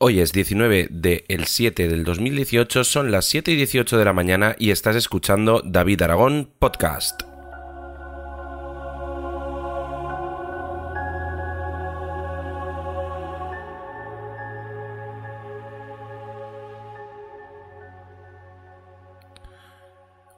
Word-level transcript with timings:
Hoy 0.00 0.20
es 0.20 0.32
19 0.32 0.86
del 0.92 1.46
7 1.46 1.88
del 1.88 2.04
2018, 2.04 2.84
son 2.84 3.10
las 3.10 3.24
7 3.24 3.50
y 3.50 3.56
18 3.56 3.98
de 3.98 4.04
la 4.04 4.12
mañana 4.12 4.54
y 4.56 4.70
estás 4.70 4.94
escuchando 4.94 5.60
David 5.64 6.02
Aragón 6.02 6.52
Podcast. 6.60 7.22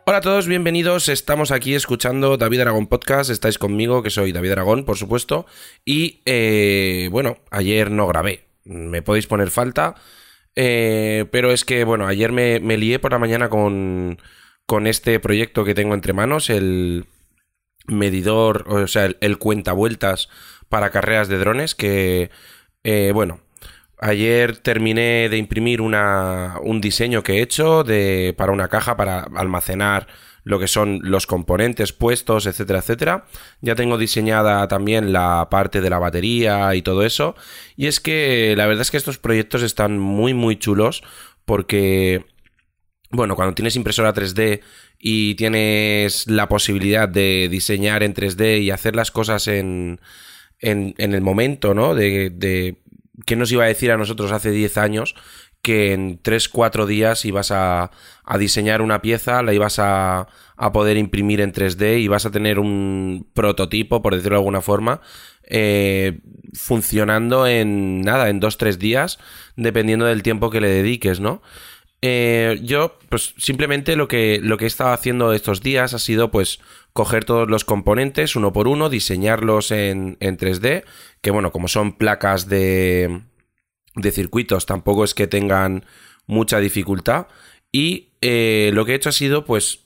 Hola 0.06 0.16
a 0.16 0.20
todos, 0.22 0.46
bienvenidos. 0.46 1.10
Estamos 1.10 1.50
aquí 1.50 1.74
escuchando 1.74 2.38
David 2.38 2.60
Aragón 2.60 2.86
Podcast. 2.86 3.28
Estáis 3.28 3.58
conmigo, 3.58 4.02
que 4.02 4.08
soy 4.08 4.32
David 4.32 4.52
Aragón, 4.52 4.86
por 4.86 4.96
supuesto. 4.96 5.44
Y 5.84 6.22
eh, 6.24 7.10
bueno, 7.12 7.36
ayer 7.50 7.90
no 7.90 8.06
grabé 8.06 8.49
me 8.64 9.02
podéis 9.02 9.26
poner 9.26 9.50
falta. 9.50 9.94
Eh, 10.56 11.26
pero 11.30 11.52
es 11.52 11.64
que, 11.64 11.84
bueno, 11.84 12.06
ayer 12.06 12.32
me, 12.32 12.58
lié 12.60 12.98
por 12.98 13.12
la 13.12 13.18
mañana 13.18 13.48
con, 13.48 14.18
con 14.66 14.86
este 14.86 15.20
proyecto 15.20 15.64
que 15.64 15.74
tengo 15.74 15.94
entre 15.94 16.12
manos, 16.12 16.50
el 16.50 17.06
medidor, 17.86 18.66
o 18.68 18.86
sea, 18.88 19.06
el, 19.06 19.16
el 19.20 19.38
cuenta 19.38 19.72
vueltas 19.72 20.28
para 20.68 20.90
carreras 20.90 21.28
de 21.28 21.38
drones, 21.38 21.74
que, 21.74 22.30
eh, 22.84 23.12
bueno, 23.14 23.40
ayer 24.00 24.56
terminé 24.56 25.28
de 25.28 25.36
imprimir 25.36 25.80
una, 25.80 26.56
un 26.62 26.80
diseño 26.80 27.22
que 27.22 27.34
he 27.34 27.42
hecho 27.42 27.84
de, 27.84 28.34
para 28.36 28.52
una 28.52 28.68
caja 28.68 28.96
para 28.96 29.20
almacenar 29.36 30.08
lo 30.42 30.58
que 30.58 30.68
son 30.68 31.00
los 31.02 31.26
componentes 31.26 31.92
puestos, 31.92 32.46
etcétera, 32.46 32.78
etcétera. 32.78 33.26
Ya 33.60 33.74
tengo 33.74 33.98
diseñada 33.98 34.66
también 34.68 35.12
la 35.12 35.48
parte 35.50 35.80
de 35.80 35.90
la 35.90 35.98
batería 35.98 36.74
y 36.74 36.82
todo 36.82 37.04
eso. 37.04 37.34
Y 37.76 37.86
es 37.86 38.00
que 38.00 38.54
la 38.56 38.66
verdad 38.66 38.82
es 38.82 38.90
que 38.90 38.96
estos 38.96 39.18
proyectos 39.18 39.62
están 39.62 39.98
muy, 39.98 40.32
muy 40.32 40.56
chulos 40.56 41.02
porque, 41.44 42.24
bueno, 43.10 43.36
cuando 43.36 43.54
tienes 43.54 43.76
impresora 43.76 44.14
3D 44.14 44.62
y 44.98 45.34
tienes 45.34 46.26
la 46.26 46.48
posibilidad 46.48 47.08
de 47.08 47.48
diseñar 47.50 48.02
en 48.02 48.14
3D 48.14 48.62
y 48.62 48.70
hacer 48.70 48.96
las 48.96 49.10
cosas 49.10 49.46
en, 49.46 50.00
en, 50.58 50.94
en 50.96 51.14
el 51.14 51.20
momento, 51.20 51.74
¿no? 51.74 51.94
De, 51.94 52.30
de 52.30 52.78
qué 53.26 53.36
nos 53.36 53.52
iba 53.52 53.64
a 53.64 53.68
decir 53.68 53.90
a 53.90 53.96
nosotros 53.96 54.32
hace 54.32 54.50
10 54.50 54.78
años 54.78 55.14
que 55.62 55.92
en 55.92 56.22
3-4 56.22 56.86
días 56.86 57.24
ibas 57.24 57.50
a, 57.50 57.90
a, 58.24 58.38
diseñar 58.38 58.80
una 58.80 59.02
pieza, 59.02 59.42
la 59.42 59.52
ibas 59.52 59.78
a, 59.78 60.26
a, 60.56 60.72
poder 60.72 60.96
imprimir 60.96 61.40
en 61.40 61.52
3D 61.52 62.00
y 62.00 62.08
vas 62.08 62.24
a 62.24 62.30
tener 62.30 62.58
un 62.58 63.28
prototipo, 63.34 64.00
por 64.00 64.14
decirlo 64.14 64.36
de 64.36 64.40
alguna 64.40 64.62
forma, 64.62 65.02
eh, 65.44 66.20
funcionando 66.54 67.46
en 67.46 68.00
nada, 68.00 68.30
en 68.30 68.40
2-3 68.40 68.76
días, 68.76 69.18
dependiendo 69.56 70.06
del 70.06 70.22
tiempo 70.22 70.48
que 70.48 70.60
le 70.60 70.68
dediques, 70.68 71.20
¿no? 71.20 71.42
Eh, 72.02 72.60
yo, 72.62 72.98
pues 73.08 73.34
simplemente 73.36 73.94
lo 73.94 74.08
que, 74.08 74.40
lo 74.42 74.56
que 74.56 74.64
he 74.64 74.68
estado 74.68 74.92
haciendo 74.92 75.32
estos 75.32 75.60
días 75.62 75.92
ha 75.94 75.98
sido, 75.98 76.30
pues, 76.30 76.60
coger 76.92 77.24
todos 77.24 77.48
los 77.48 77.64
componentes 77.64 78.36
uno 78.36 78.52
por 78.52 78.68
uno, 78.68 78.88
diseñarlos 78.88 79.70
en, 79.70 80.16
en 80.20 80.38
3D, 80.38 80.84
que 81.20 81.30
bueno, 81.30 81.52
como 81.52 81.68
son 81.68 81.92
placas 81.92 82.48
de 82.48 83.22
de 83.94 84.12
circuitos 84.12 84.66
tampoco 84.66 85.04
es 85.04 85.14
que 85.14 85.26
tengan 85.26 85.84
mucha 86.26 86.60
dificultad. 86.60 87.26
Y 87.72 88.12
eh, 88.20 88.70
lo 88.74 88.84
que 88.84 88.92
he 88.92 88.96
hecho 88.96 89.08
ha 89.08 89.12
sido, 89.12 89.44
pues, 89.44 89.80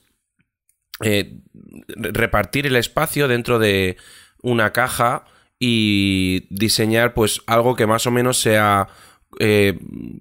eh, 1.01 1.39
repartir 1.87 2.65
el 2.67 2.75
espacio 2.75 3.27
dentro 3.27 3.59
de 3.59 3.97
una 4.41 4.73
caja 4.73 5.25
y 5.59 6.47
diseñar, 6.49 7.13
pues, 7.13 7.41
algo 7.47 7.75
que 7.75 7.87
más 7.87 8.05
o 8.07 8.11
menos 8.11 8.39
sea 8.39 8.87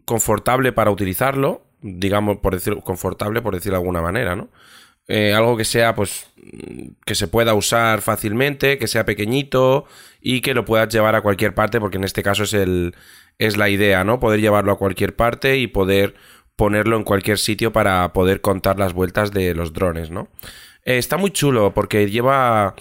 confortable 0.05 0.73
para 0.73 0.91
utilizarlo. 0.91 1.64
Digamos, 1.87 2.39
por 2.39 2.55
decirlo, 2.55 2.81
confortable, 2.81 3.43
por 3.43 3.55
decirlo 3.55 3.77
de 3.77 3.83
alguna 3.83 4.01
manera, 4.01 4.35
¿no? 4.35 4.49
algo 5.07 5.59
que 5.59 5.67
sea, 5.67 5.95
pues, 5.95 6.33
que 7.05 7.15
se 7.15 7.29
pueda 7.29 7.53
usar 7.53 8.01
fácilmente, 8.01 8.79
que 8.79 8.87
sea 8.87 9.05
pequeñito 9.05 9.85
y 10.19 10.41
que 10.41 10.55
lo 10.55 10.65
puedas 10.65 10.89
llevar 10.89 11.15
a 11.15 11.21
cualquier 11.21 11.55
parte, 11.55 11.79
porque 11.79 11.99
en 11.99 12.05
este 12.05 12.23
caso 12.23 12.45
es 12.45 12.55
el, 12.55 12.95
es 13.39 13.57
la 13.59 13.69
idea, 13.69 14.05
¿no? 14.05 14.21
Poder 14.21 14.41
llevarlo 14.41 14.73
a 14.73 14.79
cualquier 14.79 15.15
parte 15.15 15.59
y 15.59 15.67
poder 15.67 16.15
ponerlo 16.57 16.97
en 16.97 17.05
cualquier 17.05 17.39
sitio 17.39 17.73
para 17.73 18.13
poder 18.13 18.41
contar 18.41 18.79
las 18.79 18.93
vueltas 18.93 19.33
de 19.33 19.55
los 19.55 19.73
drones, 19.73 20.11
¿no? 20.11 20.29
Eh, 20.85 20.99
está 20.99 21.17
muy 21.17 21.31
chulo 21.31 21.75
porque 21.75 22.11
lleva, 22.11 22.75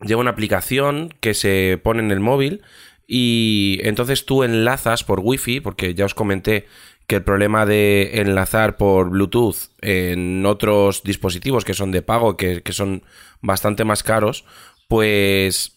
lleva 0.00 0.20
una 0.20 0.30
aplicación 0.30 1.14
que 1.20 1.34
se 1.34 1.80
pone 1.82 2.02
en 2.02 2.10
el 2.10 2.20
móvil 2.20 2.62
y 3.06 3.78
entonces 3.82 4.24
tú 4.26 4.42
enlazas 4.42 5.04
por 5.04 5.20
wifi, 5.20 5.60
porque 5.60 5.94
ya 5.94 6.06
os 6.06 6.14
comenté 6.14 6.66
que 7.06 7.16
el 7.16 7.24
problema 7.24 7.66
de 7.66 8.20
enlazar 8.20 8.76
por 8.76 9.10
Bluetooth 9.10 9.70
en 9.80 10.44
otros 10.44 11.02
dispositivos 11.04 11.64
que 11.64 11.74
son 11.74 11.92
de 11.92 12.02
pago, 12.02 12.36
que, 12.36 12.62
que 12.62 12.72
son 12.72 13.04
bastante 13.40 13.84
más 13.84 14.02
caros, 14.02 14.44
pues 14.88 15.76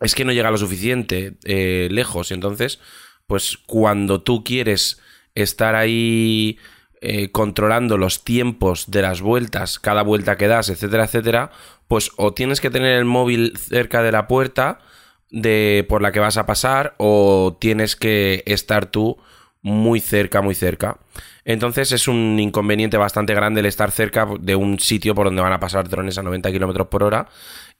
es 0.00 0.14
que 0.14 0.24
no 0.24 0.32
llega 0.32 0.50
lo 0.50 0.58
suficiente 0.58 1.34
eh, 1.44 1.88
lejos. 1.90 2.32
Entonces, 2.32 2.80
pues 3.26 3.58
cuando 3.66 4.22
tú 4.22 4.42
quieres 4.42 5.00
estar 5.34 5.74
ahí 5.74 6.58
eh, 7.02 7.30
controlando 7.30 7.98
los 7.98 8.24
tiempos 8.24 8.90
de 8.90 9.02
las 9.02 9.20
vueltas, 9.20 9.78
cada 9.78 10.02
vuelta 10.02 10.36
que 10.36 10.48
das, 10.48 10.70
etcétera, 10.70 11.04
etcétera, 11.04 11.50
pues 11.86 12.10
o 12.16 12.32
tienes 12.32 12.60
que 12.60 12.70
tener 12.70 12.98
el 12.98 13.04
móvil 13.04 13.56
cerca 13.58 14.02
de 14.02 14.12
la 14.12 14.26
puerta 14.26 14.80
de 15.30 15.84
por 15.88 16.02
la 16.02 16.12
que 16.12 16.20
vas 16.20 16.36
a 16.36 16.46
pasar 16.46 16.94
o 16.98 17.56
tienes 17.60 17.94
que 17.94 18.42
estar 18.46 18.86
tú 18.86 19.18
muy 19.62 20.00
cerca, 20.00 20.40
muy 20.40 20.54
cerca. 20.54 20.98
Entonces 21.44 21.92
es 21.92 22.08
un 22.08 22.38
inconveniente 22.40 22.96
bastante 22.96 23.34
grande 23.34 23.60
el 23.60 23.66
estar 23.66 23.90
cerca 23.90 24.26
de 24.40 24.56
un 24.56 24.78
sitio 24.78 25.14
por 25.14 25.26
donde 25.26 25.42
van 25.42 25.52
a 25.52 25.60
pasar 25.60 25.88
drones 25.88 26.18
a 26.18 26.22
90 26.22 26.50
km 26.52 26.88
por 26.88 27.02
hora 27.02 27.28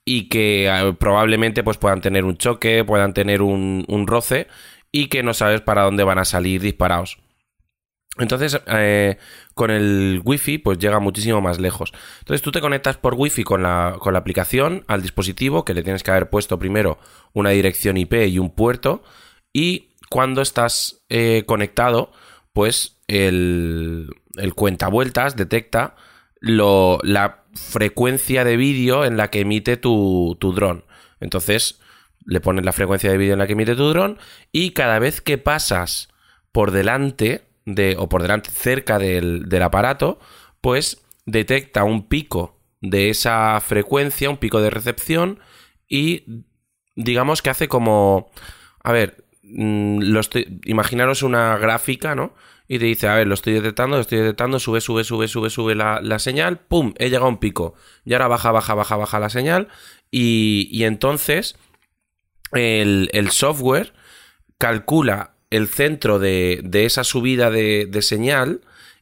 y 0.04 0.28
que 0.28 0.66
eh, 0.66 0.92
probablemente 0.98 1.62
pues 1.62 1.76
puedan 1.76 2.00
tener 2.00 2.24
un 2.24 2.36
choque, 2.36 2.84
puedan 2.84 3.14
tener 3.14 3.42
un, 3.42 3.84
roce 4.06 4.48
y 4.92 5.06
que 5.06 5.22
no 5.22 5.34
sabes 5.34 5.60
para 5.60 5.82
dónde 5.82 6.04
van 6.04 6.18
a 6.18 6.24
salir 6.24 6.60
disparados. 6.60 7.18
Entonces, 8.18 8.60
eh, 8.66 9.18
con 9.54 9.70
el 9.70 10.20
wifi, 10.24 10.58
pues 10.58 10.78
llega 10.78 10.98
muchísimo 10.98 11.40
más 11.40 11.60
lejos. 11.60 11.92
Entonces, 12.18 12.42
tú 12.42 12.50
te 12.50 12.60
conectas 12.60 12.96
por 12.96 13.14
wifi 13.14 13.44
con 13.44 13.62
la, 13.62 13.96
con 14.00 14.12
la 14.12 14.18
aplicación 14.18 14.84
al 14.88 15.00
dispositivo, 15.00 15.64
que 15.64 15.74
le 15.74 15.82
tienes 15.82 16.02
que 16.02 16.10
haber 16.10 16.28
puesto 16.28 16.58
primero 16.58 16.98
una 17.32 17.50
dirección 17.50 17.96
IP 17.96 18.14
y 18.26 18.38
un 18.38 18.50
puerto. 18.50 19.04
Y 19.52 19.89
cuando 20.10 20.42
estás 20.42 21.02
eh, 21.08 21.44
conectado, 21.46 22.12
pues 22.52 22.98
el, 23.06 24.10
el 24.36 24.54
cuentavueltas 24.54 25.36
detecta 25.36 25.96
la 26.42 27.44
frecuencia 27.54 28.44
de 28.44 28.56
vídeo 28.56 29.04
en 29.04 29.16
la 29.16 29.30
que 29.30 29.40
emite 29.40 29.76
tu, 29.76 30.36
tu 30.40 30.52
dron. 30.52 30.84
Entonces, 31.20 31.80
le 32.26 32.40
pones 32.40 32.64
la 32.64 32.72
frecuencia 32.72 33.10
de 33.10 33.18
vídeo 33.18 33.34
en 33.34 33.38
la 33.38 33.46
que 33.46 33.52
emite 33.52 33.76
tu 33.76 33.88
dron 33.88 34.18
y 34.52 34.72
cada 34.72 34.98
vez 34.98 35.20
que 35.20 35.38
pasas 35.38 36.08
por 36.52 36.70
delante 36.70 37.44
de, 37.64 37.96
o 37.98 38.08
por 38.08 38.22
delante 38.22 38.50
cerca 38.50 38.98
del, 38.98 39.48
del 39.48 39.62
aparato, 39.62 40.18
pues 40.60 41.02
detecta 41.24 41.84
un 41.84 42.08
pico 42.08 42.58
de 42.80 43.10
esa 43.10 43.60
frecuencia, 43.60 44.30
un 44.30 44.38
pico 44.38 44.60
de 44.60 44.70
recepción 44.70 45.38
y 45.88 46.44
digamos 46.96 47.42
que 47.42 47.50
hace 47.50 47.68
como... 47.68 48.30
A 48.82 48.92
ver, 48.92 49.24
mm, 49.52 50.00
lo 50.02 50.20
estoy, 50.20 50.60
imaginaros 50.64 51.22
una 51.22 51.56
gráfica, 51.58 52.14
¿no? 52.14 52.34
y 52.72 52.78
te 52.78 52.84
dice, 52.84 53.08
a 53.08 53.16
ver, 53.16 53.26
lo 53.26 53.34
estoy 53.34 53.54
detectando, 53.54 53.96
lo 53.96 54.02
estoy 54.02 54.18
detectando, 54.18 54.60
sube, 54.60 54.80
sube, 54.80 55.02
sube, 55.02 55.26
sube, 55.26 55.50
sube 55.50 55.74
la, 55.74 56.18
señal, 56.20 56.60
¡pum! 56.60 56.94
He 56.98 57.06
llegado 57.06 57.26
a 57.26 57.28
un 57.30 57.38
pico. 57.38 57.74
Y 58.04 58.12
ahora 58.12 58.28
baja, 58.28 58.52
baja, 58.52 58.74
baja, 58.74 58.96
baja 58.96 59.18
la 59.18 59.28
señal. 59.28 59.66
Y, 60.12 60.68
y 60.70 60.84
entonces 60.84 61.56
el, 62.52 63.28
software 63.32 63.92
calcula 64.56 65.34
el 65.50 65.66
centro 65.66 66.20
de, 66.20 66.60
de 66.62 66.84
esa 66.84 67.02
subida 67.02 67.50
de, 67.50 67.88
de, 67.90 68.02
señal 68.02 68.60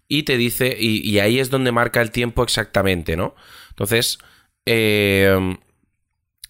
y 0.08 0.23
te 0.23 0.38
dice, 0.38 0.75
y, 0.81 1.19
ahí 1.19 1.38
es 1.38 1.50
donde 1.50 1.70
marca 1.70 2.00
el 2.00 2.11
tiempo 2.11 2.43
exactamente, 2.43 3.19
¿no? 3.19 3.34
Entonces, 3.69 4.19
eh, 4.64 5.58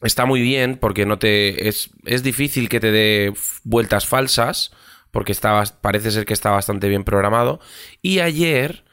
está 0.03 0.27
muy 0.27 0.41
bien 0.41 0.77
porque 0.77 1.07
no 1.07 1.19
te, 1.19 1.69
es, 1.69 1.91
es 2.05 2.23
difícil 2.23 2.69
que 2.69 2.81
te 2.81 2.93
dé 2.93 3.33
vueltas 3.65 4.07
falsas 4.07 4.73
porque 5.11 5.35
parece 5.81 6.11
ser 6.11 6.25
que 6.27 6.35
está 6.35 6.51
bastante 6.51 6.89
bien 6.89 7.05
programado. 7.05 7.61
Y 8.03 8.21
ayer, 8.21 8.85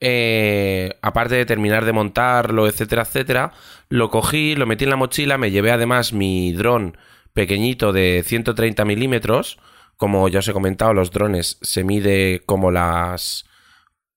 eh, 0.00 0.98
aparte 1.02 1.34
de 1.34 1.46
terminar 1.46 1.84
de 1.84 1.92
montarlo, 1.92 2.66
etcétera, 2.66 3.02
etcétera, 3.02 3.52
lo 3.88 4.10
cogí, 4.10 4.54
lo 4.54 4.66
metí 4.66 4.84
en 4.84 4.90
la 4.90 4.96
mochila, 4.96 5.38
me 5.38 5.50
llevé 5.50 5.70
además 5.70 6.12
mi 6.12 6.52
dron 6.52 6.96
pequeñito 7.32 7.92
de 7.92 8.22
130 8.26 8.84
milímetros. 8.84 9.58
Como 9.96 10.28
ya 10.28 10.40
os 10.40 10.48
he 10.48 10.52
comentado, 10.52 10.94
los 10.94 11.10
drones 11.10 11.58
se 11.62 11.84
mide 11.84 12.42
como 12.46 12.70
las. 12.70 13.44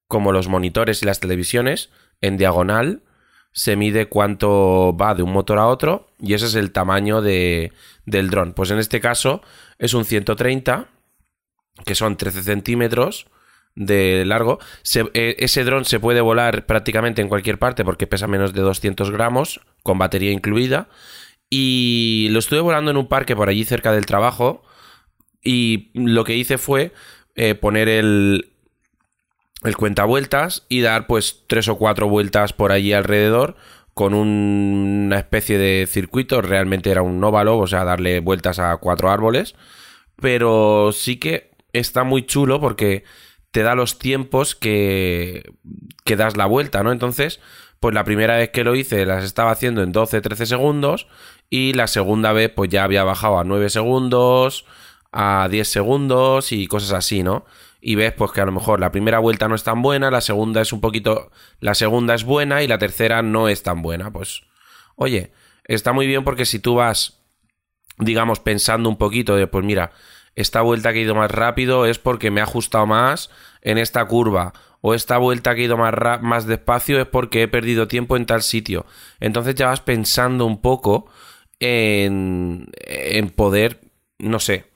como 0.08 0.32
los 0.32 0.48
monitores 0.48 1.02
y 1.02 1.06
las 1.06 1.20
televisiones, 1.20 1.90
en 2.22 2.38
diagonal. 2.38 3.04
Se 3.52 3.76
mide 3.76 4.08
cuánto 4.08 4.96
va 4.96 5.16
de 5.16 5.24
un 5.24 5.32
motor 5.32 5.60
a 5.60 5.68
otro. 5.68 6.08
Y 6.20 6.34
ese 6.34 6.46
es 6.46 6.56
el 6.56 6.72
tamaño 6.72 7.22
de, 7.22 7.72
del 8.06 8.30
dron. 8.30 8.54
Pues 8.54 8.72
en 8.72 8.80
este 8.80 9.00
caso 9.00 9.42
es 9.78 9.94
un 9.94 10.06
130 10.06 10.88
que 11.86 11.96
son 11.96 12.18
13 12.18 12.44
centímetros 12.44 13.28
de 13.76 14.24
largo. 14.26 14.60
Eh, 15.14 15.36
ese 15.40 15.64
dron 15.64 15.86
se 15.86 16.00
puede 16.00 16.22
volar 16.22 16.66
prácticamente 16.66 17.22
en 17.22 17.30
cualquier 17.30 17.60
parte 17.60 17.86
porque 17.86 18.08
pesa 18.08 18.28
menos 18.28 18.54
de 18.54 18.62
200 18.62 19.12
gramos, 19.12 19.62
con 19.84 19.98
batería 19.98 20.32
incluida. 20.32 20.90
Y 21.50 22.28
lo 22.32 22.40
estuve 22.40 22.62
volando 22.62 22.92
en 22.92 22.98
un 22.98 23.08
parque 23.08 23.36
por 23.36 23.50
allí 23.50 23.66
cerca 23.66 23.92
del 23.92 24.06
trabajo. 24.06 24.64
Y 25.44 25.92
lo 25.94 26.24
que 26.24 26.36
hice 26.36 26.58
fue 26.58 26.94
eh, 27.36 27.56
poner 27.56 27.90
el, 27.90 28.52
el 29.64 29.78
cuenta 29.78 30.06
vueltas 30.06 30.66
y 30.70 30.82
dar 30.82 31.08
pues 31.08 31.44
tres 31.48 31.68
o 31.68 31.78
cuatro 31.78 32.10
vueltas 32.10 32.54
por 32.54 32.72
allí 32.72 32.94
alrededor 32.94 33.56
con 33.94 34.14
una 34.14 35.18
especie 35.18 35.58
de 35.58 35.88
circuito. 35.88 36.42
Realmente 36.42 36.92
era 36.92 37.02
un 37.02 37.24
óvalo, 37.24 37.58
o 37.58 37.68
sea, 37.68 37.84
darle 37.84 38.20
vueltas 38.20 38.60
a 38.60 38.78
cuatro 38.78 39.12
árboles. 39.12 39.56
Pero 40.16 40.92
sí 40.94 41.18
que 41.18 41.52
está 41.74 42.04
muy 42.04 42.26
chulo 42.26 42.60
porque 42.60 43.04
te 43.52 43.64
da 43.64 43.76
los 43.76 44.00
tiempos 44.00 44.56
que, 44.56 45.44
que 46.04 46.16
das 46.16 46.38
la 46.38 46.46
vuelta, 46.46 46.84
¿no? 46.84 46.92
Entonces, 46.92 47.40
pues 47.80 47.94
la 47.94 48.04
primera 48.04 48.38
vez 48.38 48.50
que 48.50 48.64
lo 48.64 48.76
hice 48.76 49.06
las 49.06 49.24
estaba 49.24 49.52
haciendo 49.52 49.84
en 49.84 49.94
12-13 49.94 50.46
segundos 50.46 51.08
y 51.50 51.74
la 51.74 51.88
segunda 51.88 52.32
vez 52.32 52.52
pues 52.56 52.70
ya 52.70 52.84
había 52.84 53.04
bajado 53.04 53.40
a 53.40 53.44
9 53.44 53.70
segundos, 53.70 54.66
a 55.12 55.48
10 55.50 55.68
segundos 55.68 56.52
y 56.52 56.68
cosas 56.68 56.94
así, 56.94 57.24
¿no? 57.24 57.46
Y 57.82 57.96
ves 57.96 58.14
pues 58.14 58.32
que 58.32 58.42
a 58.42 58.46
lo 58.46 58.52
mejor 58.52 58.80
la 58.80 58.92
primera 58.92 59.20
vuelta 59.20 59.48
no 59.48 59.56
es 59.56 59.64
tan 59.64 59.82
buena, 59.82 60.12
la 60.12 60.22
segunda 60.22 60.62
es 60.62 60.72
un 60.72 60.82
poquito... 60.82 61.32
La 61.60 61.74
segunda 61.74 62.14
es 62.14 62.24
buena 62.24 62.62
y 62.64 62.68
la 62.68 62.78
tercera 62.78 63.22
no 63.22 63.48
es 63.48 63.64
tan 63.64 63.82
buena. 63.82 64.12
Pues, 64.12 64.44
oye, 64.96 65.32
está 65.66 65.92
muy 65.92 66.08
bien 66.08 66.24
porque 66.24 66.46
si 66.46 66.60
tú 66.60 66.76
vas, 66.76 67.22
digamos, 67.98 68.40
pensando 68.40 68.88
un 68.88 68.98
poquito 68.98 69.36
de, 69.36 69.48
pues 69.48 69.66
mira, 69.66 69.92
esta 70.36 70.62
vuelta 70.62 70.94
que 70.94 71.00
he 71.00 71.04
ido 71.04 71.16
más 71.16 71.32
rápido 71.32 71.86
es 71.86 72.00
porque 72.00 72.32
me 72.32 72.40
ha 72.40 72.46
ajustado 72.46 72.86
más 72.86 73.30
en 73.62 73.78
esta 73.78 74.06
curva, 74.06 74.54
o 74.82 74.94
esta 74.96 75.18
vuelta 75.18 75.54
que 75.54 75.62
he 75.62 75.66
ido 75.66 75.78
más, 75.78 75.94
más 76.22 76.48
despacio 76.48 77.00
es 77.00 77.08
porque 77.08 77.44
he 77.44 77.48
perdido 77.48 77.88
tiempo 77.88 78.18
en 78.18 78.26
tal 78.26 78.42
sitio. 78.42 78.86
Entonces 79.20 79.56
ya 79.56 79.68
vas 79.68 79.82
pensando 79.82 80.46
un 80.46 80.62
poco 80.62 81.06
en, 81.60 82.70
en 82.78 83.30
poder, 83.30 83.82
no 84.18 84.40
sé, 84.40 84.71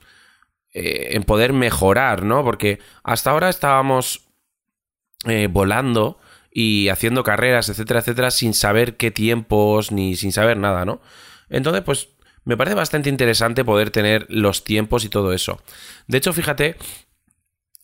eh, 0.78 1.16
en 1.16 1.24
poder 1.24 1.54
mejorar, 1.54 2.24
¿no? 2.24 2.44
Porque 2.44 2.80
hasta 3.02 3.32
ahora 3.32 3.48
estábamos 3.48 4.28
eh, 5.26 5.48
volando 5.50 6.20
y 6.52 6.90
haciendo 6.90 7.24
carreras, 7.24 7.70
etcétera, 7.70 8.02
etcétera, 8.02 8.30
sin 8.30 8.54
saber 8.54 8.98
qué 8.98 9.10
tiempos 9.10 9.94
ni 9.94 10.18
sin 10.18 10.34
saber 10.34 10.58
nada, 10.58 10.84
¿no? 10.84 11.00
Entonces, 11.50 11.82
pues 11.82 12.10
me 12.44 12.58
parece 12.58 12.76
bastante 12.76 13.08
interesante 13.08 13.64
poder 13.64 13.90
tener 13.90 14.26
los 14.28 14.66
tiempos 14.66 15.06
y 15.06 15.10
todo 15.10 15.32
eso. 15.32 15.62
De 16.08 16.18
hecho, 16.18 16.34
fíjate, 16.34 16.76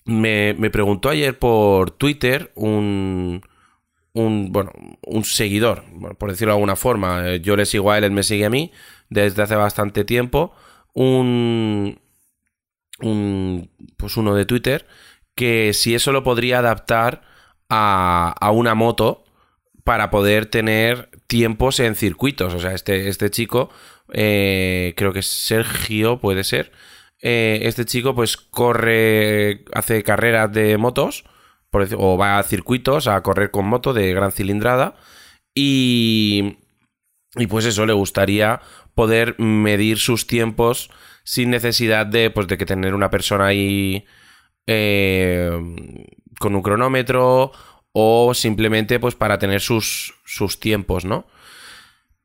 me, 0.03 0.53
preguntó 0.69 1.07
ayer 1.07 1.39
por 1.39 1.91
Twitter 1.91 2.51
un, 2.55 3.41
un, 4.11 4.51
bueno, 4.51 4.73
un 5.05 5.23
seguidor, 5.23 5.85
por 6.17 6.29
decirlo 6.29 6.51
de 6.51 6.57
alguna 6.57 6.75
forma. 6.75 7.29
Eh, 7.29 7.39
yo 7.39 7.55
le 7.55 7.65
sigo 7.65 7.89
a 7.89 7.97
él, 7.97 8.03
él 8.03 8.11
me 8.11 8.23
sigue 8.23 8.43
a 8.43 8.49
mí 8.49 8.73
desde 9.09 9.43
hace 9.43 9.55
bastante 9.55 10.03
tiempo. 10.03 10.53
Un, 10.93 12.01
un, 13.01 13.69
pues 13.97 14.17
uno 14.17 14.35
de 14.35 14.45
Twitter 14.45 14.87
que 15.35 15.73
si 15.73 15.95
eso 15.95 16.11
lo 16.11 16.23
podría 16.23 16.59
adaptar 16.59 17.21
a, 17.69 18.35
a 18.39 18.51
una 18.51 18.75
moto 18.75 19.23
para 19.83 20.11
poder 20.11 20.45
tener 20.45 21.09
tiempos 21.27 21.79
en 21.79 21.95
circuitos. 21.95 22.53
O 22.53 22.59
sea, 22.59 22.73
este, 22.73 23.07
este 23.09 23.29
chico 23.29 23.69
eh, 24.11 24.93
creo 24.97 25.13
que 25.13 25.23
Sergio 25.23 26.19
puede 26.19 26.43
ser. 26.43 26.71
Eh, 27.21 27.61
este 27.63 27.85
chico 27.85 28.15
pues 28.15 28.37
corre, 28.37 29.63
hace 29.73 30.03
carreras 30.03 30.51
de 30.51 30.77
motos 30.77 31.23
o 31.95 32.17
va 32.17 32.37
a 32.37 32.43
circuitos 32.43 33.07
a 33.07 33.21
correr 33.21 33.51
con 33.51 33.65
moto 33.65 33.93
de 33.93 34.13
gran 34.13 34.31
cilindrada 34.31 34.95
y, 35.53 36.57
y 37.35 37.47
pues 37.47 37.65
eso, 37.65 37.85
le 37.85 37.93
gustaría 37.93 38.59
poder 38.93 39.39
medir 39.39 39.99
sus 39.99 40.27
tiempos 40.27 40.89
sin 41.31 41.49
necesidad 41.49 42.05
de, 42.05 42.29
pues, 42.29 42.45
de 42.49 42.57
que 42.57 42.65
tener 42.65 42.93
una 42.93 43.09
persona 43.09 43.45
ahí 43.45 44.03
eh, 44.67 45.49
con 46.37 46.55
un 46.55 46.61
cronómetro 46.61 47.53
o 47.93 48.33
simplemente 48.33 48.99
pues 48.99 49.15
para 49.15 49.39
tener 49.39 49.61
sus, 49.61 50.13
sus 50.25 50.59
tiempos, 50.59 51.05
¿no? 51.05 51.27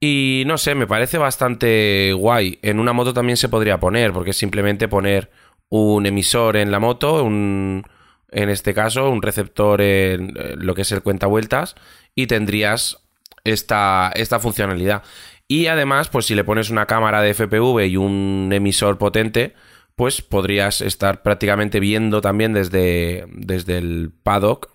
Y 0.01 0.43
no 0.49 0.59
sé, 0.59 0.75
me 0.75 0.89
parece 0.89 1.19
bastante 1.19 2.13
guay. 2.15 2.59
En 2.63 2.81
una 2.81 2.93
moto 2.93 3.15
también 3.15 3.37
se 3.37 3.49
podría 3.49 3.79
poner, 3.79 4.13
porque 4.13 4.31
es 4.31 4.37
simplemente 4.39 4.89
poner 4.89 5.31
un 5.69 6.05
emisor 6.05 6.57
en 6.57 6.73
la 6.73 6.81
moto, 6.81 7.23
un, 7.23 7.85
en 8.33 8.49
este 8.51 8.75
caso, 8.75 9.09
un 9.09 9.23
receptor 9.23 9.83
en 9.83 10.35
lo 10.57 10.75
que 10.75 10.83
es 10.83 10.91
el 10.91 11.03
cuenta 11.03 11.29
vueltas, 11.29 11.77
y 12.17 12.27
tendrías 12.27 13.07
esta, 13.45 14.11
esta 14.17 14.41
funcionalidad. 14.41 15.05
Y 15.49 15.67
además, 15.69 16.09
pues 16.09 16.27
si 16.27 16.35
le 16.35 16.45
pones 16.45 16.71
una 16.71 16.87
cámara 16.87 17.23
de 17.23 17.35
FPV 17.35 17.87
y 17.87 17.97
un 17.97 18.51
emisor 18.53 18.99
potente, 18.99 19.55
pues 19.95 20.21
podrías 20.23 20.81
estar 20.81 21.23
prácticamente 21.23 21.81
viendo 21.81 22.21
también 22.21 22.53
desde, 22.53 23.27
desde 23.33 23.79
el 23.79 24.13
paddock. 24.23 24.71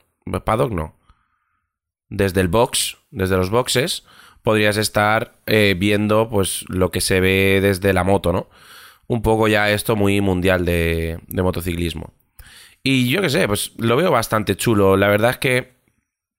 Paddock 0.45 0.71
no. 0.71 0.95
Desde 2.09 2.41
el 2.41 2.47
box, 2.47 2.97
desde 3.11 3.37
los 3.37 3.49
boxes, 3.49 4.03
podrías 4.41 4.77
estar 4.77 5.35
eh, 5.45 5.75
viendo 5.77 6.29
pues 6.29 6.65
lo 6.67 6.91
que 6.91 7.01
se 7.01 7.19
ve 7.19 7.59
desde 7.61 7.93
la 7.93 8.03
moto, 8.03 8.33
¿no? 8.33 8.49
Un 9.07 9.21
poco 9.21 9.47
ya 9.47 9.69
esto 9.69 9.95
muy 9.95 10.21
mundial 10.21 10.65
de, 10.65 11.19
motociclismo. 11.27 12.13
Y 12.83 13.09
yo 13.09 13.21
qué 13.21 13.29
sé, 13.29 13.47
pues 13.47 13.73
lo 13.77 13.95
veo 13.95 14.09
bastante 14.09 14.55
chulo. 14.55 14.97
La 14.97 15.09
verdad 15.09 15.31
es 15.31 15.37
que 15.37 15.73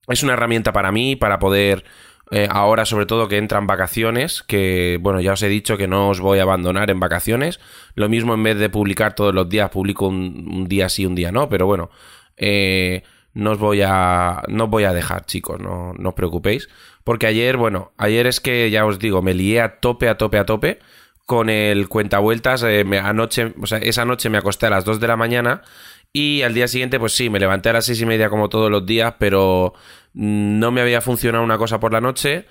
es 0.08 0.22
una 0.22 0.32
herramienta 0.32 0.72
para 0.72 0.90
mí, 0.90 1.14
para 1.14 1.38
poder, 1.38 1.84
eh, 2.30 2.48
ahora 2.50 2.84
sobre 2.86 3.06
todo 3.06 3.28
que 3.28 3.36
entran 3.36 3.66
vacaciones, 3.66 4.42
que 4.42 4.98
bueno, 5.00 5.20
ya 5.20 5.32
os 5.32 5.42
he 5.42 5.48
dicho 5.48 5.76
que 5.76 5.88
no 5.88 6.08
os 6.08 6.20
voy 6.20 6.38
a 6.38 6.42
abandonar 6.42 6.90
en 6.90 7.00
vacaciones. 7.00 7.60
Lo 7.94 8.08
mismo 8.08 8.34
en 8.34 8.42
vez 8.42 8.58
de 8.58 8.70
publicar 8.70 9.14
todos 9.14 9.34
los 9.34 9.48
días, 9.48 9.70
publico 9.70 10.06
un, 10.06 10.66
día 10.68 10.88
sí, 10.88 11.04
un 11.04 11.14
día 11.14 11.32
no, 11.32 11.48
pero 11.48 11.66
bueno, 11.66 11.90
eh, 12.36 13.02
no 13.34 13.52
os 13.52 13.58
voy 13.58 13.82
a, 13.82 14.42
no 14.48 14.64
os 14.64 14.70
voy 14.70 14.84
a 14.84 14.92
dejar, 14.92 15.26
chicos, 15.26 15.60
no, 15.60 15.92
no 15.94 16.10
os 16.10 16.14
preocupéis. 16.14 16.68
Porque 17.04 17.26
ayer, 17.26 17.56
bueno, 17.56 17.92
ayer 17.96 18.26
es 18.26 18.40
que 18.40 18.70
ya 18.70 18.86
os 18.86 18.98
digo, 18.98 19.22
me 19.22 19.34
lié 19.34 19.60
a 19.60 19.80
tope, 19.80 20.08
a 20.08 20.16
tope, 20.16 20.38
a 20.38 20.46
tope 20.46 20.78
con 21.26 21.50
el 21.50 21.88
cuentavueltas. 21.88 22.62
Eh, 22.62 22.84
anoche, 23.02 23.54
o 23.60 23.66
sea, 23.66 23.78
esa 23.78 24.04
noche 24.04 24.30
me 24.30 24.38
acosté 24.38 24.66
a 24.66 24.70
las 24.70 24.84
2 24.84 25.00
de 25.00 25.08
la 25.08 25.16
mañana 25.16 25.62
y 26.12 26.42
al 26.42 26.52
día 26.52 26.68
siguiente, 26.68 26.98
pues 27.00 27.14
sí, 27.14 27.30
me 27.30 27.40
levanté 27.40 27.70
a 27.70 27.74
las 27.74 27.86
seis 27.86 28.00
y 28.02 28.06
media 28.06 28.28
como 28.28 28.50
todos 28.50 28.70
los 28.70 28.84
días, 28.84 29.14
pero 29.18 29.72
no 30.14 30.70
me 30.70 30.80
había 30.80 31.00
funcionado 31.00 31.44
una 31.44 31.58
cosa 31.58 31.80
por 31.80 31.92
la 31.92 32.00
noche. 32.00 32.46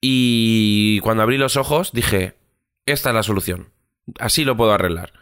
Y 0.00 1.00
cuando 1.00 1.22
abrí 1.22 1.38
los 1.38 1.56
ojos 1.56 1.92
dije, 1.92 2.34
esta 2.86 3.10
es 3.10 3.14
la 3.14 3.22
solución. 3.22 3.72
Así 4.18 4.44
lo 4.44 4.56
puedo 4.56 4.72
arreglar. 4.72 5.12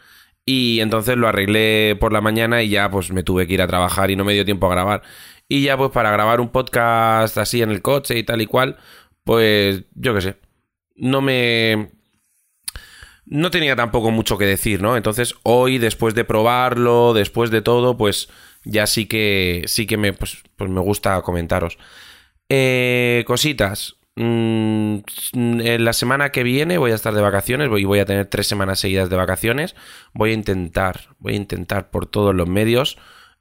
Y 0.44 0.80
entonces 0.80 1.16
lo 1.16 1.28
arreglé 1.28 1.96
por 2.00 2.12
la 2.12 2.20
mañana 2.20 2.62
y 2.62 2.70
ya 2.70 2.90
pues 2.90 3.12
me 3.12 3.22
tuve 3.22 3.46
que 3.46 3.54
ir 3.54 3.62
a 3.62 3.66
trabajar 3.66 4.10
y 4.10 4.16
no 4.16 4.24
me 4.24 4.32
dio 4.32 4.44
tiempo 4.44 4.66
a 4.66 4.70
grabar. 4.70 5.02
Y 5.48 5.62
ya 5.62 5.76
pues 5.76 5.90
para 5.90 6.10
grabar 6.10 6.40
un 6.40 6.50
podcast 6.50 7.36
así 7.38 7.60
en 7.62 7.70
el 7.70 7.82
coche 7.82 8.16
y 8.18 8.22
tal 8.22 8.40
y 8.40 8.46
cual, 8.46 8.76
pues 9.24 9.84
yo 9.94 10.14
qué 10.14 10.20
sé. 10.20 10.36
No 10.96 11.20
me... 11.20 11.90
No 13.30 13.50
tenía 13.50 13.76
tampoco 13.76 14.10
mucho 14.10 14.38
que 14.38 14.46
decir, 14.46 14.80
¿no? 14.80 14.96
Entonces 14.96 15.34
hoy, 15.42 15.78
después 15.78 16.14
de 16.14 16.24
probarlo, 16.24 17.12
después 17.12 17.50
de 17.50 17.62
todo, 17.62 17.96
pues 17.96 18.28
ya 18.64 18.86
sí 18.86 19.06
que, 19.06 19.64
sí 19.66 19.86
que 19.86 19.96
me, 19.96 20.12
pues, 20.12 20.42
pues 20.56 20.70
me 20.70 20.80
gusta 20.80 21.20
comentaros. 21.22 21.78
Eh, 22.48 23.24
cositas. 23.26 23.96
Mm, 24.16 24.98
en 25.32 25.84
la 25.84 25.92
semana 25.92 26.30
que 26.30 26.42
viene 26.42 26.76
voy 26.78 26.90
a 26.90 26.96
estar 26.96 27.14
de 27.14 27.22
vacaciones 27.22 27.70
y 27.78 27.84
voy 27.84 28.00
a 28.00 28.04
tener 28.04 28.26
tres 28.26 28.48
semanas 28.48 28.80
seguidas 28.80 29.10
de 29.10 29.16
vacaciones. 29.16 29.76
Voy 30.12 30.30
a 30.30 30.34
intentar, 30.34 31.14
voy 31.18 31.34
a 31.34 31.36
intentar 31.36 31.90
por 31.90 32.06
todos 32.06 32.34
los 32.34 32.48
medios 32.48 32.98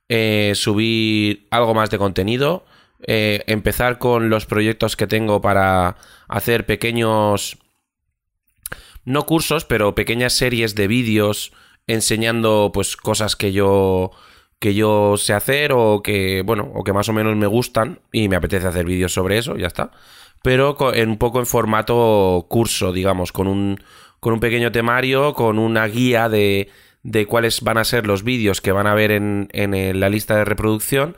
eh, 0.09 0.53
subir 0.55 1.47
algo 1.51 1.73
más 1.73 1.89
de 1.89 1.97
contenido, 1.97 2.65
eh, 3.05 3.43
empezar 3.47 3.97
con 3.97 4.29
los 4.29 4.45
proyectos 4.45 4.95
que 4.95 5.07
tengo 5.07 5.41
para 5.41 5.97
hacer 6.27 6.65
pequeños, 6.65 7.57
no 9.07 9.25
cursos, 9.25 9.63
pero 9.63 9.95
pequeñas 9.95 10.33
series 10.33 10.75
de 10.75 10.87
vídeos 10.87 11.53
enseñando 11.87 12.71
pues 12.73 12.97
cosas 12.97 13.35
que 13.35 13.53
yo 13.53 14.11
que 14.59 14.73
yo 14.73 15.15
sé 15.17 15.33
hacer 15.33 15.71
o 15.73 16.01
que 16.03 16.41
bueno 16.45 16.71
o 16.75 16.83
que 16.83 16.91
más 16.91 17.07
o 17.07 17.13
menos 17.13 17.35
me 17.37 17.47
gustan 17.47 17.99
y 18.11 18.27
me 18.27 18.35
apetece 18.35 18.67
hacer 18.67 18.85
vídeos 18.85 19.13
sobre 19.13 19.37
eso 19.37 19.55
ya 19.55 19.67
está 19.67 19.91
pero 20.41 20.75
en 20.93 21.09
un 21.09 21.17
poco 21.17 21.39
en 21.39 21.45
formato 21.45 22.47
curso 22.49 22.91
digamos 22.91 23.31
con 23.31 23.47
un 23.47 23.79
con 24.19 24.33
un 24.33 24.39
pequeño 24.39 24.71
temario 24.71 25.33
con 25.35 25.59
una 25.59 25.85
guía 25.85 26.27
de 26.27 26.69
de 27.07 27.25
cuáles 27.25 27.61
van 27.61 27.77
a 27.77 27.85
ser 27.85 28.05
los 28.05 28.23
vídeos 28.23 28.59
que 28.59 28.73
van 28.73 28.85
a 28.85 28.93
ver 28.93 29.11
en, 29.11 29.47
en 29.53 29.97
la 29.97 30.09
lista 30.09 30.35
de 30.35 30.43
reproducción. 30.43 31.15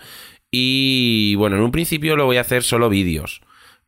Y 0.52 1.34
bueno, 1.36 1.56
en 1.56 1.64
un 1.64 1.72
principio 1.72 2.16
lo 2.16 2.26
voy 2.26 2.38
a 2.38 2.42
hacer 2.42 2.62
solo 2.62 2.90
vídeos. 2.90 3.42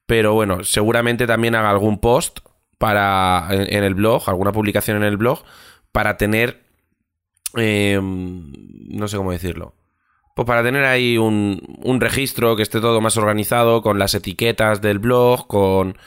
Pero 0.07 0.33
bueno, 0.33 0.63
seguramente 0.63 1.27
también 1.27 1.53
haga 1.53 1.69
algún 1.69 1.99
post 1.99 2.39
para 2.81 3.47
en, 3.51 3.83
el 3.85 3.93
blog, 3.93 4.27
alguna 4.27 4.51
publicación 4.51 4.97
en 4.97 5.03
el 5.03 5.15
blog, 5.15 5.41
para 5.93 6.17
tener 6.17 6.61
Em, 7.55 8.51
no 8.89 9.07
sé 9.07 9.17
cómo 9.17 9.31
decirlo. 9.31 9.75
Pues 10.35 10.45
para 10.45 10.63
tener 10.63 10.85
ahí 10.85 11.17
un, 11.17 11.61
un, 11.83 11.99
registro 11.99 12.55
que 12.55 12.63
esté 12.63 12.79
todo 12.79 13.01
más 13.01 13.17
organizado, 13.17 13.81
con 13.81 13.99
las 13.99 14.13
etiquetas 14.13 14.81
del 14.81 14.99
blog, 14.99 15.47
con, 15.47 15.97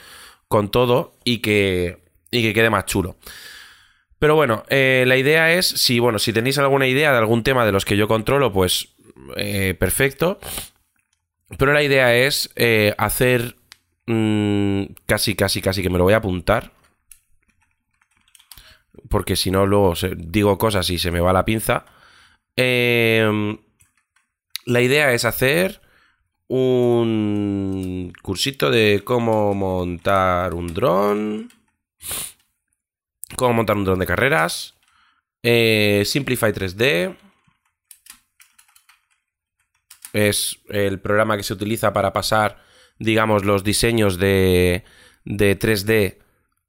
con 0.47 0.69
todo 0.71 1.13
y 1.23 1.39
que, 1.39 1.99
y 2.31 2.41
que 2.41 2.53
quede 2.53 2.71
más 2.71 2.85
chulo. 2.85 3.17
Pero 4.17 4.35
bueno, 4.35 4.63
eh, 4.69 5.03
la 5.07 5.17
idea 5.17 5.53
es, 5.53 5.67
si, 5.67 5.99
bueno, 5.99 6.17
si 6.17 6.33
tenéis 6.33 6.57
alguna 6.57 6.87
idea 6.87 7.11
de 7.11 7.17
algún 7.19 7.43
tema 7.43 7.65
de 7.65 7.71
los 7.71 7.85
que 7.85 7.97
yo 7.97 8.07
controlo, 8.07 8.51
pues 8.51 8.95
eh, 9.35 9.75
perfecto. 9.79 10.39
Pero 11.59 11.73
la 11.73 11.83
idea 11.83 12.15
es 12.15 12.49
eh, 12.55 12.95
hacer 12.97 13.55
mm, 14.07 14.83
casi, 15.05 15.35
casi, 15.35 15.61
casi 15.61 15.81
que 15.81 15.89
me 15.89 15.97
lo 15.97 16.03
voy 16.03 16.13
a 16.13 16.17
apuntar. 16.17 16.73
Porque 19.09 19.35
si 19.35 19.51
no, 19.51 19.65
luego 19.65 19.93
digo 20.17 20.57
cosas 20.57 20.89
y 20.89 20.97
se 20.99 21.11
me 21.11 21.19
va 21.19 21.33
la 21.33 21.45
pinza. 21.45 21.85
Em, 22.55 23.57
la 24.65 24.81
idea 24.81 25.11
es 25.13 25.25
hacer 25.25 25.81
un 26.47 28.13
cursito 28.21 28.69
de 28.71 29.01
cómo 29.03 29.53
montar 29.53 30.53
un 30.53 30.73
dron. 30.73 31.51
Cómo 33.35 33.53
montar 33.53 33.77
un 33.77 33.85
dron 33.85 33.99
de 33.99 34.05
carreras. 34.05 34.75
Eh, 35.43 36.03
Simplify 36.05 36.51
3D. 36.53 37.17
Es 40.13 40.59
el 40.69 40.99
programa 41.01 41.35
que 41.35 41.43
se 41.43 41.53
utiliza 41.53 41.91
para 41.91 42.13
pasar, 42.13 42.63
digamos, 42.99 43.45
los 43.45 43.63
diseños 43.63 44.17
de, 44.17 44.83
de 45.23 45.59
3D 45.59 46.17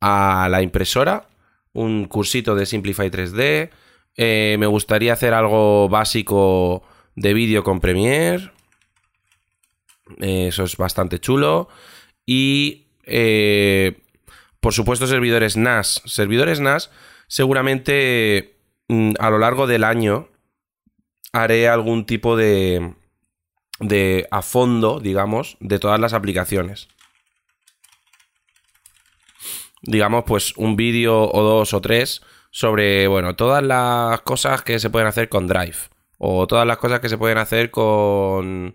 a 0.00 0.48
la 0.50 0.62
impresora. 0.62 1.28
Un 1.72 2.06
cursito 2.06 2.54
de 2.54 2.66
Simplify 2.66 3.10
3D. 3.10 3.70
Eh, 4.16 4.56
me 4.58 4.66
gustaría 4.66 5.12
hacer 5.12 5.34
algo 5.34 5.88
básico 5.88 6.82
de 7.14 7.34
vídeo 7.34 7.62
con 7.62 7.80
Premiere. 7.80 8.50
Eso 10.18 10.64
es 10.64 10.76
bastante 10.76 11.18
chulo. 11.18 11.68
Y, 12.24 12.86
eh, 13.04 13.98
por 14.60 14.72
supuesto, 14.72 15.06
servidores 15.06 15.56
NAS. 15.56 16.02
Servidores 16.06 16.60
NAS, 16.60 16.90
seguramente 17.26 18.56
mm, 18.88 19.14
a 19.18 19.30
lo 19.30 19.38
largo 19.38 19.66
del 19.66 19.84
año 19.84 20.28
haré 21.32 21.68
algún 21.68 22.06
tipo 22.06 22.36
de, 22.36 22.94
de 23.80 24.26
a 24.30 24.42
fondo, 24.42 25.00
digamos, 25.00 25.56
de 25.60 25.78
todas 25.78 26.00
las 26.00 26.12
aplicaciones. 26.12 26.88
Digamos, 29.82 30.24
pues 30.24 30.56
un 30.56 30.76
vídeo 30.76 31.30
o 31.30 31.42
dos 31.42 31.74
o 31.74 31.80
tres 31.80 32.22
sobre, 32.50 33.06
bueno, 33.06 33.36
todas 33.36 33.62
las 33.62 34.20
cosas 34.22 34.62
que 34.62 34.78
se 34.78 34.90
pueden 34.90 35.08
hacer 35.08 35.28
con 35.28 35.46
Drive. 35.46 35.76
O 36.18 36.46
todas 36.46 36.66
las 36.66 36.78
cosas 36.78 37.00
que 37.00 37.10
se 37.10 37.18
pueden 37.18 37.38
hacer 37.38 37.70
con 37.70 38.74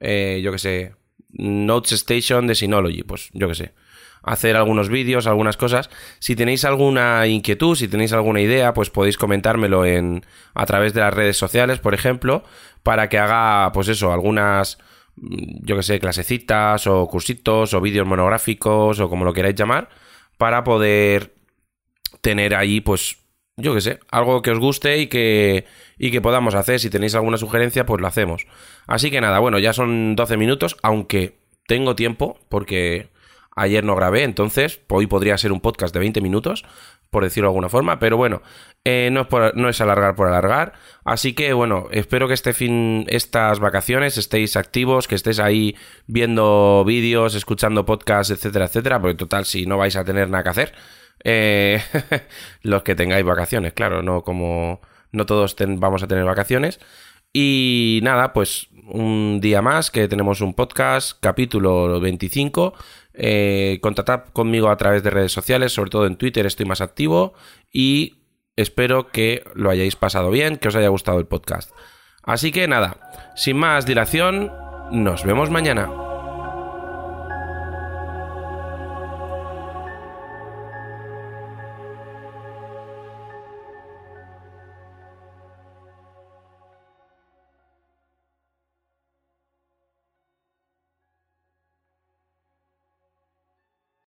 eh, 0.00 0.40
yo 0.42 0.52
que 0.52 0.58
sé, 0.58 0.94
Notes 1.30 1.92
Station 1.92 2.46
de 2.46 2.54
Synology, 2.54 3.02
pues 3.02 3.30
yo 3.32 3.48
que 3.48 3.54
sé, 3.54 3.74
hacer 4.22 4.56
algunos 4.56 4.88
vídeos, 4.88 5.26
algunas 5.26 5.56
cosas. 5.56 5.90
Si 6.18 6.36
tenéis 6.36 6.64
alguna 6.64 7.26
inquietud, 7.26 7.76
si 7.76 7.88
tenéis 7.88 8.12
alguna 8.12 8.40
idea, 8.40 8.74
pues 8.74 8.90
podéis 8.90 9.16
comentármelo 9.16 9.84
en, 9.84 10.24
a 10.54 10.66
través 10.66 10.94
de 10.94 11.00
las 11.00 11.14
redes 11.14 11.36
sociales, 11.36 11.78
por 11.78 11.94
ejemplo, 11.94 12.44
para 12.82 13.08
que 13.08 13.18
haga, 13.18 13.72
pues 13.72 13.88
eso, 13.88 14.12
algunas, 14.12 14.78
mm, 15.16 15.66
yo 15.66 15.76
que 15.76 15.82
sé, 15.82 15.98
clasecitas 16.00 16.86
o 16.86 17.06
cursitos 17.06 17.74
o 17.74 17.80
vídeos 17.80 18.06
monográficos 18.06 19.00
o 19.00 19.08
como 19.08 19.24
lo 19.24 19.32
queráis 19.32 19.54
llamar, 19.54 19.88
para 20.36 20.64
poder 20.64 21.34
tener 22.20 22.54
ahí, 22.54 22.80
pues, 22.80 23.18
yo 23.56 23.74
que 23.74 23.80
sé, 23.80 23.98
algo 24.10 24.40
que 24.42 24.52
os 24.52 24.58
guste 24.58 24.98
y 24.98 25.08
que, 25.08 25.64
y 25.98 26.10
que 26.10 26.20
podamos 26.20 26.54
hacer. 26.54 26.78
Si 26.78 26.90
tenéis 26.90 27.14
alguna 27.14 27.38
sugerencia, 27.38 27.86
pues 27.86 28.00
lo 28.00 28.06
hacemos. 28.06 28.46
Así 28.86 29.10
que 29.10 29.20
nada, 29.20 29.40
bueno, 29.40 29.58
ya 29.58 29.72
son 29.72 30.14
12 30.14 30.36
minutos, 30.36 30.76
aunque 30.82 31.38
tengo 31.66 31.96
tiempo, 31.96 32.38
porque 32.48 33.10
ayer 33.60 33.84
no 33.84 33.94
grabé, 33.96 34.22
entonces 34.22 34.80
hoy 34.88 35.06
podría 35.06 35.36
ser 35.38 35.52
un 35.52 35.60
podcast 35.60 35.92
de 35.92 36.00
20 36.00 36.20
minutos, 36.20 36.64
por 37.10 37.24
decirlo 37.24 37.48
de 37.48 37.50
alguna 37.50 37.68
forma, 37.68 37.98
pero 37.98 38.16
bueno, 38.16 38.42
eh, 38.84 39.10
no, 39.12 39.22
es 39.22 39.54
no, 39.54 39.68
es 39.68 39.80
alargar 39.80 40.14
por 40.14 40.28
alargar. 40.28 40.74
Así 41.04 41.32
que 41.32 41.52
bueno, 41.52 41.88
espero 41.90 42.28
que 42.28 42.34
este 42.34 42.52
fin, 42.52 43.06
estas 43.08 43.60
vacaciones 43.60 44.18
estéis 44.18 44.56
activos, 44.56 45.08
que 45.08 45.14
estéis 45.14 45.38
ahí 45.38 45.76
viendo 46.06 46.84
vídeos, 46.86 47.34
escuchando 47.34 47.84
podcasts, 47.84 48.30
etcétera, 48.30 48.66
etcétera, 48.66 49.00
porque 49.00 49.16
total, 49.16 49.44
si 49.44 49.66
no 49.66 49.78
vais 49.78 49.96
a 49.96 50.04
tener 50.04 50.28
nada 50.30 50.44
que 50.44 50.50
hacer, 50.50 50.74
eh, 51.24 51.82
los 52.62 52.82
que 52.82 52.94
tengáis 52.94 53.24
vacaciones, 53.24 53.72
claro, 53.72 54.02
no 54.02 54.22
como 54.22 54.80
no 55.12 55.26
todos 55.26 55.56
vamos 55.58 56.02
a 56.02 56.08
tener 56.08 56.24
vacaciones. 56.24 56.80
Y 57.32 58.00
nada, 58.02 58.32
pues 58.32 58.68
un 58.90 59.40
día 59.40 59.60
más 59.62 59.90
que 59.90 60.08
tenemos 60.08 60.40
un 60.40 60.54
podcast, 60.54 61.18
capítulo 61.20 62.00
25. 62.00 62.74
Eh, 63.14 63.78
contactad 63.82 64.24
conmigo 64.32 64.70
a 64.70 64.76
través 64.76 65.02
de 65.02 65.10
redes 65.10 65.32
sociales, 65.32 65.72
sobre 65.72 65.90
todo 65.90 66.06
en 66.06 66.16
Twitter 66.16 66.46
estoy 66.46 66.66
más 66.66 66.80
activo 66.80 67.34
y 67.72 68.18
espero 68.56 69.08
que 69.08 69.44
lo 69.54 69.70
hayáis 69.70 69.96
pasado 69.96 70.30
bien, 70.30 70.56
que 70.56 70.68
os 70.68 70.76
haya 70.76 70.88
gustado 70.88 71.18
el 71.18 71.26
podcast. 71.26 71.72
Así 72.22 72.52
que 72.52 72.68
nada, 72.68 73.10
sin 73.34 73.56
más 73.56 73.86
dilación, 73.86 74.52
nos 74.90 75.24
vemos 75.24 75.50
mañana. 75.50 76.07